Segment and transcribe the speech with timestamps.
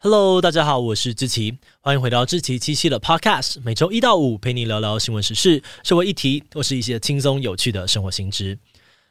[0.00, 8.56] Hello，大家好，我是志奇，欢迎回到志奇七七的 Podcast，每周一到五陪你聊聊新闻时事、社会议题，或是一些轻松有趣的生活新知。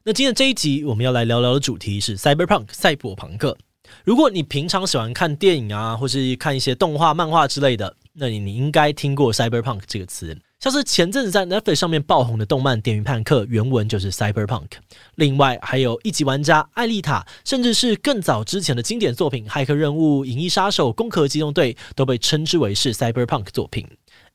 [0.06, 3.58] 那今天这一集我们要来聊聊的主题是 Cyberpunk 赛博朋克。
[4.06, 10.40] 如果你平常喜欢看电影啊，或是看一些动画、漫画之类的，那你你应该听过 Cyberpunk 这个词。
[10.60, 14.66] 像是前阵子在 Netflix 上面爆红的动漫《电驭叛客》，原文就是 Cyberpunk。
[15.14, 23.88] 另外还有一级玩家艾丽塔，甚至是更早之前的经典作品《骇客任务》《银翼杀手》《攻壳机动队》，都被称之为是 Cyberpunk 作品。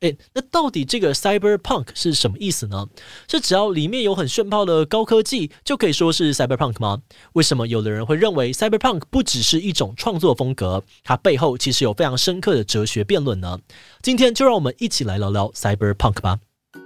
[0.03, 2.87] 诶，那到底这个 cyberpunk 是什么意思呢？
[3.29, 7.01] 是只要里面有很炫炮的高科技，就可以说是 cyberpunk 吗？
[7.35, 13.59] 为什么有的人会认为 cyberpunk 不只是一种创作风格，它背后其实有非常深刻的哲学辩论呢？
[14.03, 16.39] 今天就让我们一起来聊聊 cyberpunk 吧。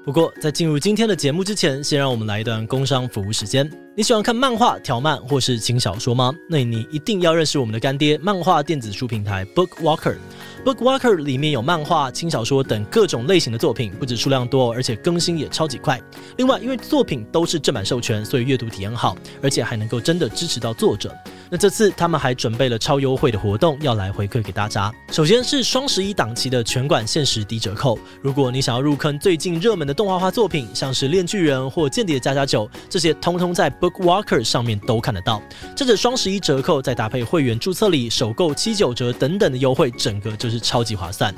[0.05, 3.86] 不过在进入今天的节目之前，先让我们来一段工商服务时间。
[3.99, 6.31] 你喜欢看漫画、条漫或是轻小说吗？
[6.51, 10.17] 那你一定要认识我们的干爹——漫画电子书平台 BookWalker。
[10.67, 15.99] BookWalker 里面有漫画、轻小说等各种类型的作品，不止数量多，而且更新也超级快。
[16.37, 21.17] 另外，因为作品都是正版授权，所以阅读体验好，而且还能够真的支持到作者。
[21.49, 24.93] 那这次他们还准备了超优惠的活动，要来回馈给大家。
[25.11, 27.99] 首先是双十一档期的全馆限时低折扣。
[28.21, 35.41] 如果你想要入坑最近热门的动画化作品，像是《恋巨人》或《间谍的家家酒》，这些通通在 BookWalker 上面都看得到。
[35.75, 41.35] 这次双十一折扣，再搭配会员注册礼、首购七九折等等的优惠，整个就是超级划算。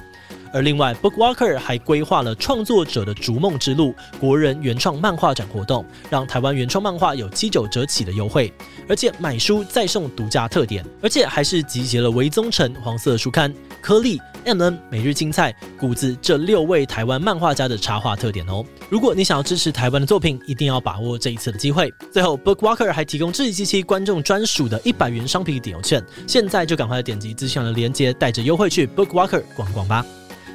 [0.50, 8.50] 而另外，BookWalker 还规划了创作者的逐梦之路国人原创漫画展活动，让台湾原创漫画有七九折起的优惠，
[8.88, 18.64] 而且买书再送独家特点，而且还是集结了微宗诚、黄色书刊、颗粒、M N、每日青菜、谷子这六位台湾漫画家的插画特点哦。
[18.88, 21.92] 如果你想要支持台湾的作品，一定要把握这一次的机会。
[22.12, 30.04] 最后，BookWalker 还提供志祺七七观众专属的一百元商品抵用券，现在就赶快点击资讯栏的链接，带着优惠去 BookWalker 逛逛吧。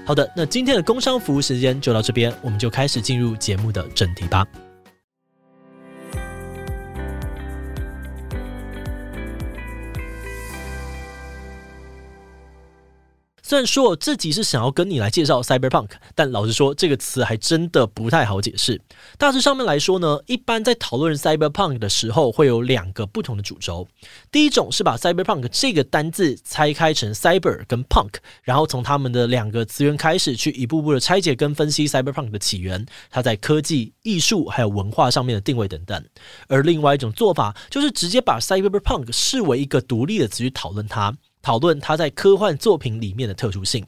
[0.06, 4.46] 好的，那今天的工商服务时间就到这边，我们就开始进入节目的正题吧。
[13.46, 18.82] 虽然说自己是想要跟你来介绍 cyberpunk，但老实说，这个词还真的不太好解释。
[19.18, 23.86] 大致上面来说呢，一般在讨论 cyberpunk 的时候，会有两个不同的主轴。
[24.32, 36.02] 第一种是把 cyberpunk 这个单字拆开成 cyber 跟 punk，然后从他们的两个词源开始，去一步步的拆解跟分析 cyberpunk 的起源，它在科技、艺术还有文化上面的定位等等。
[36.48, 41.14] 而另外一种做法，就是直接把 cyberpunk 视为一个独立的词去讨论它。
[41.44, 43.86] 讨论它在科幻作品里面的特殊性。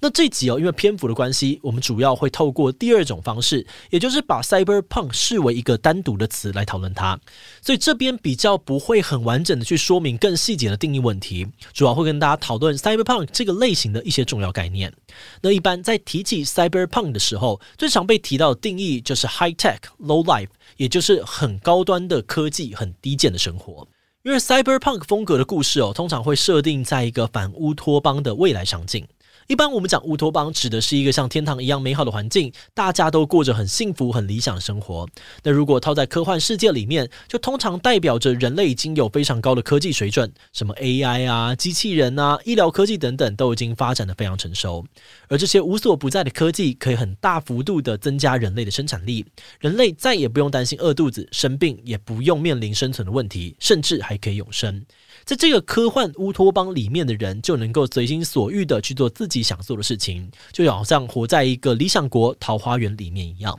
[0.00, 7.18] 那这集哦，因为篇幅的关系，我们主要会透过第二种方式，也就是把 cyberpunk 视为一个单独的词来讨论它。
[7.62, 14.92] 所以这边比较不会很完整的去说明更细节的定义问题，主要会跟大家讨论 cyberpunk 这个类型的一些重要概念。
[15.40, 23.88] 那一般在提起 cyberpunk 的时候，最常被提到的定义就是 high tech low life，也就是很高端的科技，很低贱的生活。
[24.22, 29.06] 因为 cyberpunk 风格的故事哦，通常会设定在一个反乌托邦的未来场景。
[29.48, 35.08] 一般我们讲乌托邦，指的是一个像天堂一样美好的环境，大家都过着很幸福、很理想的生活。
[35.42, 44.84] 那如果套在科幻世界里面，就通常代表着人类已经有非常高的科技水准，什么 AI 啊、机器人啊、医疗科技等等，都已经发展的非常成熟。
[45.28, 49.24] 而这些无所不在的科技，可以很大幅度的增加人类的生产力，
[49.60, 54.84] 人类再也不用担心饿肚子、生病，也不用面临生存的问题，甚至还可以永生。
[55.24, 63.58] 在这个科幻乌托邦里面的人，就能够随心所欲的去做自己想做的事情，就好像活在一个理想国桃花源里面一样。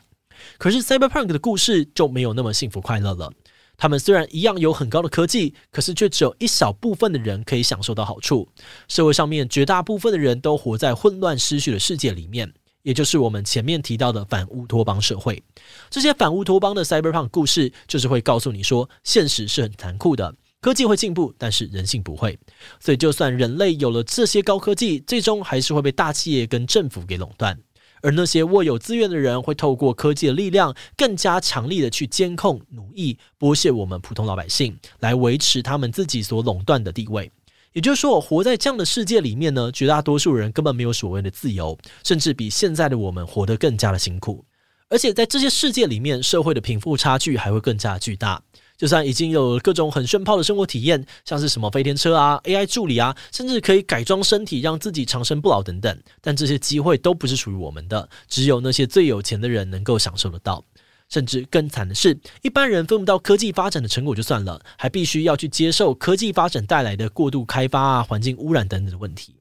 [0.57, 3.31] 可是 Cyberpunk 的故事就没有那么幸福快乐了。
[3.78, 8.47] 他们虽然一样有很高的科技，可是却只有一小部分的人可以享受到好处。
[8.89, 12.53] 社会上面绝大部分的人都活在混乱失序的世界里面，
[12.84, 15.41] 也就是我们前面提到的反乌托邦社会。
[15.89, 20.35] 这些反乌托邦的 Cyberpunk 故事，就是会告诉你说，现实是很残酷的。
[20.62, 22.38] 科技会进步，但是人性不会。
[22.80, 27.57] 所以，就算人类有了这些高科技，最终还是会被大企业跟政府给垄断。
[28.01, 37.31] 而那些握有资源的人，会透过科技的力量，更加强力的去监控、奴役、剥削我们普通老百姓，来维持他们自己所垄断的地位。
[37.74, 44.44] 也就是说，活在这样的世界里面呢，绝大多数人根本没有所谓的自由，甚至比现在的我们活得更加的辛苦。
[44.89, 48.42] 而且，在这些世界里面，社会的贫富差距还会更加巨大。
[48.80, 60.64] 就算已经有各种很炫炮的生活体验，像是什么飞天车啊、AI 助理啊，甚至可以改装身体让自己长生不老等等，但这些机会都不是属于我们的，只有那些最有钱的人能够享受得到。
[61.10, 69.36] 甚至更惨的是，一般人分不到科技发展的成果就算了，还必须要去接受科技发展带来的过度开发啊、环境污染等等的问题。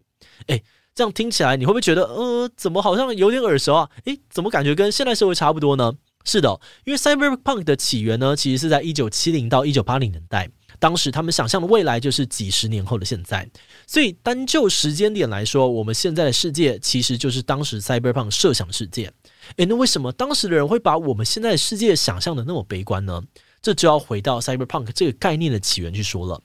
[0.47, 0.65] 诶，
[0.95, 3.91] 这样听起来你会不会觉得，呃，怎么好像有点耳熟啊？
[4.07, 5.93] 诶，怎么感觉跟现代社会差不多呢？
[6.29, 10.51] 是的，因为 Cyberpunk 的起源呢，其实是在一九七零到一九八零年代。
[10.79, 13.49] 当时他们想象的未来就是几十年后的现在，
[13.87, 19.11] 所以单就时间点来说，我们现在的世界其实就是当时 Cyberpunk 设想的世界。
[19.57, 23.23] 诶，那为什么当时的人会把我们现在的世界想象的那么悲观呢？
[23.63, 26.43] 这就要回到 Cyberpunk 这个概念的起源去说了。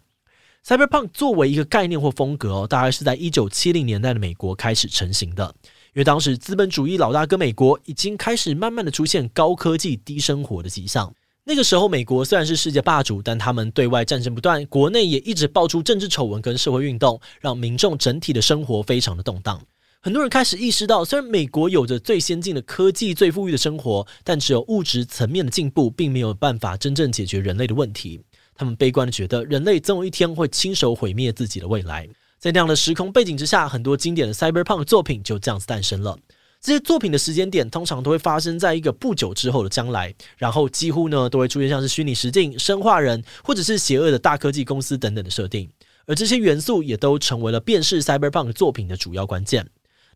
[0.66, 5.54] Cyberpunk 作为一个概念或风格，大概是在一九七零年代的美国开始成型的，
[5.94, 11.14] 因为当时资本主义老大哥美国已经开始慢慢的出现高科技低生活的迹象。
[11.44, 19.62] 那个时候，美国虽然是世界霸主，但他们对外战争不断，国内也一直爆出政治丑闻跟社会运动，让民众整体的生活非常的动荡。
[20.02, 28.20] 很多人开始意识到，虽然美国有着最先进的科技、最富裕的生活，但只有物质层面的进步，并没有办法真正解决人类的问题。
[28.56, 32.10] 他们悲观的觉得，人类总有一天会亲手毁灭自己的未来。
[32.44, 36.20] 在那样的时空背景之下，很多经典的 Cyberpunk 作品就这样子诞生了。
[36.60, 45.70] 这些作品的时间点通常都会发生在一个不久之后的将来，然后几乎呢都会出现像是虚拟实境、生化人或者是邪恶的大科技公司等等的设定，
[46.06, 49.66] 而这些元素也都成为了辨识 Cyberpunk 作品的主要关键。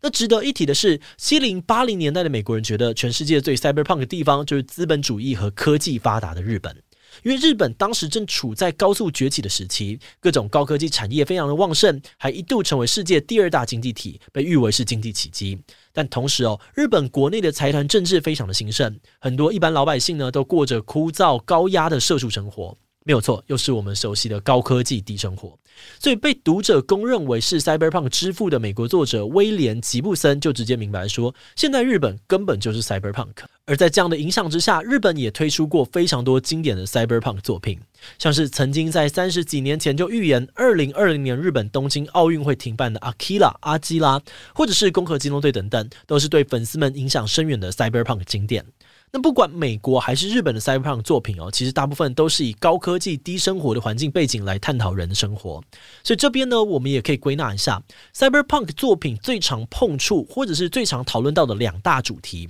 [0.02, 6.76] 那值得一提的是，七零八零年代的美国人觉得全世界最 Cyberpunk 的地方就是资本主义和科技发达的日本。
[7.24, 15.58] 因为日本当时正处在高速崛起的时期，各种高科技产业非常的旺盛，还一度成为世界第二大经济体，被誉为是经济奇迹。
[15.94, 22.78] 但同时哦，日本国内的财团政治非常的兴盛，很多一般老百姓呢都过着枯燥高压的社畜生活。
[23.04, 25.58] 没有错，又是我们熟悉的高科技低生活。
[26.00, 33.34] 所以被读者公认为是 Cyberpunk 之父的美国作者威廉吉布森就直接明白说，现在日本根本就是 Cyberpunk。
[33.66, 37.78] 而在这样的影响之下，日本也推出过非常多经典的 Cyberpunk 作品，
[38.18, 44.22] 像是曾经在三十几年前就预言二零二零年日本东京奥运会停办的 Akira 阿基拉，
[44.54, 48.64] 或者是攻壳机动队等等，都是对粉丝们影响深远的 Cyberpunk 经典。
[49.10, 55.64] 那不管美国还是日本的 Cyberpunk 作品哦，其实大部分都是以高科技低生活的环境背景来探讨人的生活。
[56.04, 57.82] 所以这边呢，我们也可以归纳一下
[58.14, 62.50] Cyberpunk 作品最常碰触或者是最常讨论到的两大主题。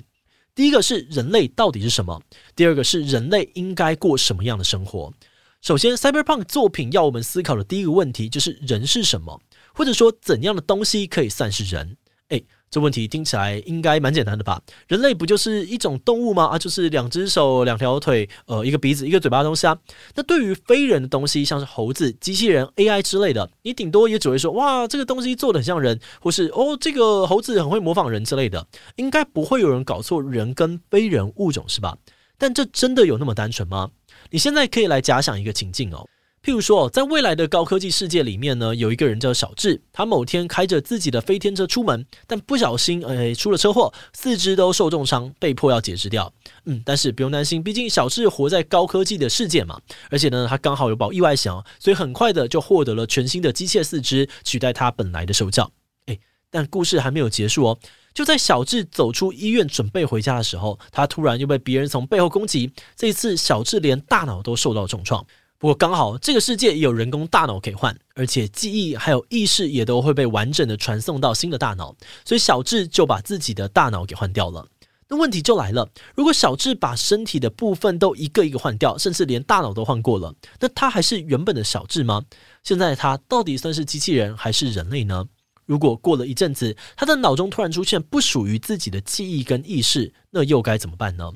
[0.55, 2.19] 第一个是人类到底是什么？
[2.55, 5.13] 第二个是人类应该过什么样的生活？
[5.61, 9.39] 首先，Cyberpunk 作品要我们思考的第一个问题就是人是什么，
[9.75, 11.97] 或者说怎样的东西可以算是人？
[12.29, 12.43] 诶。
[12.69, 14.61] 这问题听起来应该蛮简单的吧？
[14.87, 16.45] 人类不就是一种动物吗？
[16.45, 19.77] 啊，就是两只手、两条腿，呃，一个鼻子、一个嘴巴的东西啊。
[20.15, 28.67] 那对于非人的东西，像是猴子、机器人、AI 之类的，你顶多也只会说，哇，这个东西做得很像人，或是哦，这个猴子很会模仿人之类的，
[28.97, 31.97] 应该不会有人搞错人跟非人物种是吧？
[32.37, 33.89] 但这真的有那么单纯吗？
[34.29, 36.05] 你现在可以来假想一个情境哦。
[36.47, 46.31] 譬如说，在未来的高科技世界里面呢，有一个人叫小智，他某天开着自己的飞天车出门，但不小心哎出了车祸，四肢都受重伤，被迫要截肢掉。
[46.63, 49.77] 嗯，但是不用担心，毕竟小智活在高科技的世界嘛，
[50.09, 55.69] 而且呢，他刚好有保意外险，所以很快的就获得了全新的机械四肢，取代他本来的手脚。
[56.05, 56.17] 诶，
[56.49, 57.77] 但故事还没有结束哦，
[58.13, 65.25] 就在小智走出医院准备回家的时候，他突然又被别人从背后攻击，这一次小智连大脑都受到重创。
[65.59, 74.67] 不过刚好这个世界也有人工大脑可以换，而且记忆还有意识也都会被完整的传送到新的大脑，所以小智就把自己的大脑给换掉了。
[75.09, 82.23] 那问题就来了，如果小智把身体的部分都一个一个换掉，甚至连大脑都换过了，那他还是原本的小智吗？
[82.61, 85.25] 现在他到底算是机器人还是人类呢？
[85.65, 91.31] 如果过了一阵子，他的脑中突然出现不属于自己的记忆跟意识，那又该怎么办呢？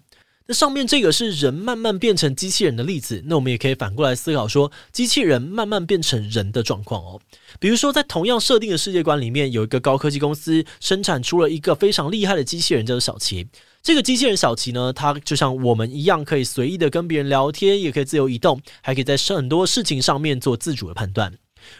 [0.51, 7.21] 那上面这个是人慢慢变成机器人的例子，那我们也可以反过来思考说，机器人慢慢变成人的状况哦。
[7.57, 13.47] 比如说，在同样设定的世界观里面，有一个高科技公司生产出了一个非常厉害的机器人，叫做小琪。
[13.81, 21.31] 这个机器人小琪呢，它就像我们一样，可以随意的跟别人聊天，也可以自由移动，还可以在很多事情上面做自主的判断。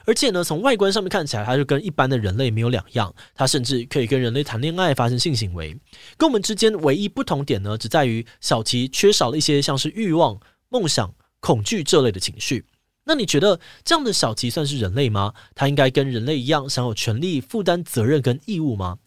[0.05, 3.13] 而且呢，从外观上面看起来，它就跟一般的人类没有两样。
[3.33, 5.77] 它甚至可以跟人类谈恋爱、发生性行为。
[6.17, 12.65] 跟我们之间唯一不同点呢，只在于小琪缺少了一些像是欲望、梦想、恐惧这类的情绪。
[13.03, 15.33] 那你觉得这样的小琪算是人类吗？
[15.55, 18.99] 他应该跟人类一样享有权利、负担责任跟义务吗？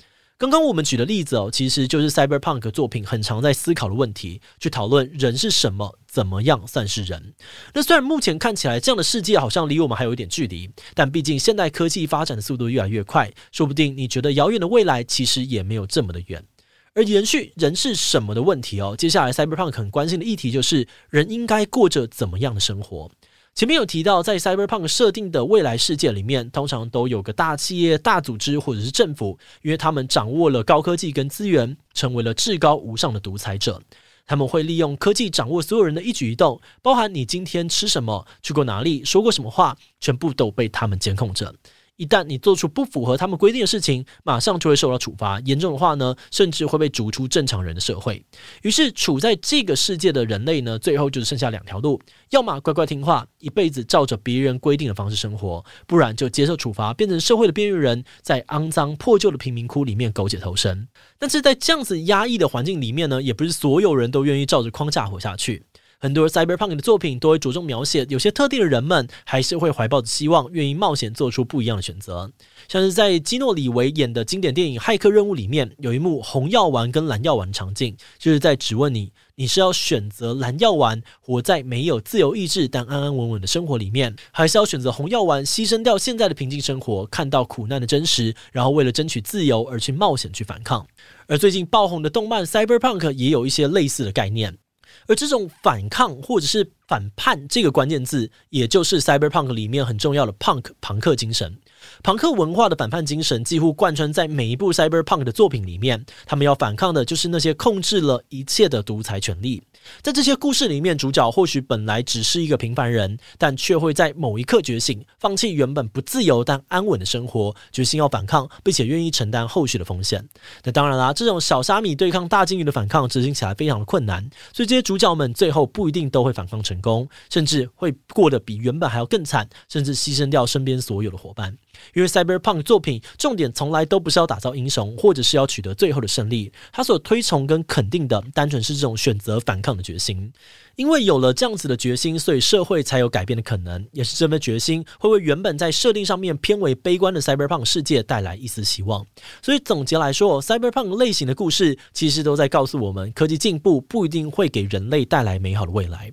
[0.44, 7.32] 刚刚我们举的例子哦，其实就是 Cyberpunk 作品很常在思考的问题，去讨论人是什么，怎么样算是人。
[7.72, 16.44] 那虽然目前看起来这样的世界好像离我们还有一点距离，但毕竟现代科技发展的速度越来越快，说不定你觉得遥远的未来其实也没有这么的远。
[16.92, 23.10] 而延续人是什么的问题哦，接下来 Cyberpunk 很关心的议题就是人应该过着怎么样的生活。
[23.54, 33.80] 前面有提到，在 Cyberpunk 设定的未来世界里面，通常都有个大企业、大组织或者是政府，因为他们掌握了高科技跟资源，成为了至高无上的独裁者。
[34.26, 41.54] 他们会利用科技掌握所有人的一举一动，包含你今天吃什么、去过哪里、说过什么话，全部都被他们监控着。
[41.96, 45.40] 一旦你做出不符合他们规定的事情，马上就会受到处罚。
[45.44, 48.24] 严重的话呢，甚至会被逐出正常人的社会。
[48.62, 60.88] 于是，处在这个世界的人类呢，最后就剩下两条路：要么乖乖听话，一辈子照着别人规定的方式生活；不然就接受处罚，变成社会的边缘人，在肮脏破旧的贫民窟里面苟且偷生。
[61.18, 65.62] 但是在这样子压抑的环境里面呢，也不是所有人都愿意照着框架活下去。
[66.04, 72.30] 很多 Cyberpunk 的作品都会着重描写，有些特定的人们还是会怀抱着希望，愿意冒险做出不一样的选择。
[72.68, 90.87] 像是在基诺里维演的经典电影《骇客任务》里面，有一幕红药丸跟蓝药丸的场景，就是在质问你：你是要选择蓝药丸，活在没有自由意志但安安稳稳的生活里面，还是要选择红药丸，牺牲掉现在的平静生活，看到苦难的真实，然后为了争取自由而去冒险去反抗？
[91.28, 94.58] 而最近爆红的动漫《Cyberpunk》也有一些类似的概念。
[95.06, 101.56] 而这种反抗或者是反叛这个关键字，也就是 Cyberpunk 里面很重要的 Punk 朋克精神。
[102.02, 106.02] 庞克文化的反叛精神几乎贯穿在每一部 Cyberpunk 的作品里面。
[106.24, 109.62] 他们要反抗的就是那些控制了一切的独裁权力。
[110.00, 120.26] 在这些故事里面，主角或许本来只是一个平凡人，但却会在某一刻觉醒，放弃原本不自由但安稳的生活，决心要反抗，并且愿意承担后续的风险。
[120.62, 124.22] 那当然啦，这种小虾米对抗大鲸鱼的反抗执行起来非常的困难，
[124.54, 131.56] 所以这些主角们最后不一定都会反抗成成功，甚至会过得比原本还要更惨，甚至牺牲掉身边所有的伙伴。
[131.92, 140.32] 因为 Cyberpunk 作品重点从来都不是要打造英雄，或者是要取得最后的胜利，他所推崇跟肯定的，单纯是这种选择反抗的决心。
[140.76, 143.84] 因为有了这样子的决心，所以社会才有改变的可能。
[143.92, 149.04] 也是这份决心，会为原本在设定上面偏为悲观的 Cyberpunk 世界带来一丝希望。
[149.42, 156.12] 所以总结来说，Cyberpunk 类型的故事其实都在告诉我们，科技进步不一定会给人类带来美好的未来。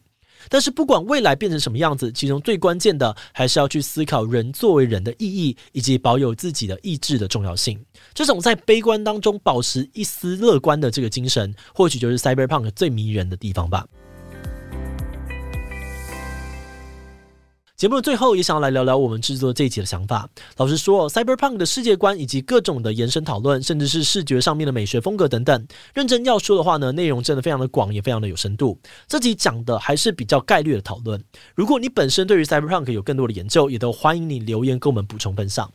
[0.50, 7.80] 但是不管未来变成什么样子，其中最关键的还是要去思考人作为人的意义，以及保有自己的意志的重要性。
[8.14, 13.86] 这种在悲观当中保持一丝乐观的这个精神，或许就是 Cyberpunk 最迷人的地方吧。
[17.82, 20.30] 节目的最后，也想要来聊聊我们制作这一集的想法。
[20.58, 28.78] 老实说，Cyberpunk 的世界观以及各种的延伸讨论，甚至是视觉上面的美学风格等等，认真要说的话呢，内容真的非常的广，也非常的有深度。
[29.08, 31.24] 这集讲的还是比较概率的讨论。
[31.56, 35.68] 如果你本身对于 Cyberpunk 有更多的研究，也都欢迎你留言跟我们补充分享。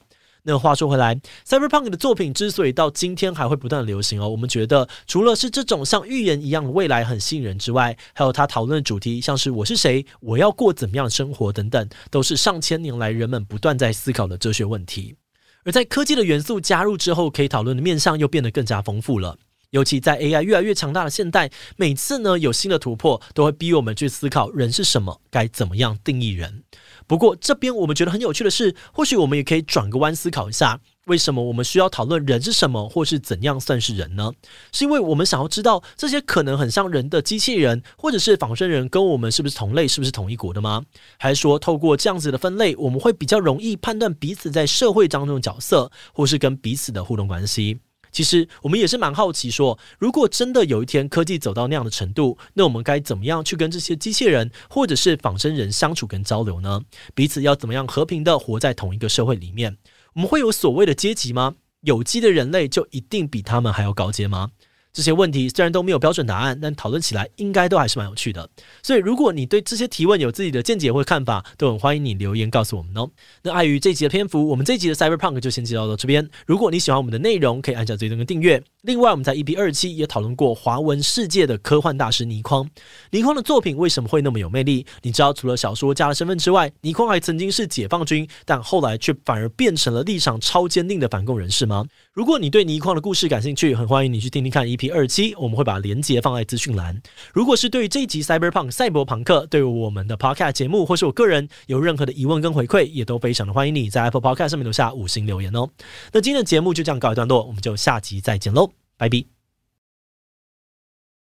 [0.48, 15.16] 那话说回来，Cyberpunk 的作品之所以到今天还会不断流行哦，我们觉得除了是这种像预言一样的未来很吸引人之外，还有他讨论的主题，像是我是谁，我要过怎么样的生活等等，都是上千年来人们不断在思考的哲学问题。
[15.64, 19.36] 而在科技的元素加入之后，可以讨论的面向又变得更加丰富了。
[19.70, 26.62] 尤其在 AI 越来越强大的现代，每次呢有新的突破，都会逼我们去思考人是什么，该怎么样定义人。
[27.06, 34.32] 不过这边我们觉得很有趣的是，或许我们也可以转个弯思考一下，为什么我们需要讨论人是什么，或是怎样算是人呢？
[34.72, 40.82] 是因为我们想要知道这些可能很像人的机器人，或者是仿生人，跟我们是不是同类，是不是同一国的吗？
[41.18, 47.78] 还是说透过这样子的分类，我们会比较容易判断彼此在社会当中的角色，或是跟彼此的互动关系？
[48.16, 56.80] 其实我们也是蛮好奇说，如果真的有一天科技走到那样的程度，那我们该怎么样去跟这些机器人或者是仿生人相处跟交流呢？
[57.14, 59.76] 彼此要怎么样和平的活在同一个社会里面？
[60.14, 61.56] 我们会有所谓的阶级吗？
[61.82, 64.52] 有机的人类就一定比他们还要高阶吗？
[64.96, 68.48] 这些问题虽然都没有标准答案，但讨论起来应该都还是蛮有趣的。
[68.82, 73.10] 所以，如果你对这些提问有自己的见解或看法，都很欢迎你留言告诉我们哦。
[73.42, 76.26] 那碍于这集的篇幅，我们这集的 Cyberpunk 就先介绍到这边。
[76.46, 78.62] 如果你喜欢我们的内容，可以按下追踪跟订阅。
[78.86, 82.70] 另外，我们在 EP 二期也讨论过华文世界的科幻大师倪匡。
[83.10, 84.86] 倪匡的作品为什么会那么有魅力？
[85.02, 91.84] 你知道，除了小说家的身份之外，倪匡还曾经是解放军，但后来却反而变成了立场超坚定的反共人士吗？
[92.12, 94.94] 如果你对倪匡的故事感兴趣，很欢迎你去听听看 EP。
[94.94, 97.02] 二期我们会把连接放在资讯栏。
[97.34, 105.68] 如果是对于这一集 Cyberpunk 赛博朋克，对于我们的 Podcast 节目或是我个人有任何的疑问跟回馈，也都非常的欢迎你在 Apple Podcast 上面留下五星留言哦。
[106.12, 109.35] 那今天的节目就这样告一段落，我们就下集再见喽，拜拜。